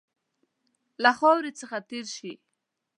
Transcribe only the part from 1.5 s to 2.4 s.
څخه تېر شي.